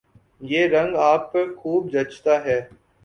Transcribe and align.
یہ 0.41 0.67
رنگ 0.67 0.95
آپ 1.01 1.31
پر 1.33 1.53
خوب 1.55 1.91
جچتا 1.93 2.43
ہے 2.45 2.59